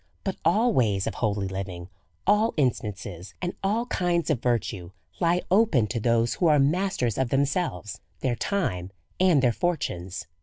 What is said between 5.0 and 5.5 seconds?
lie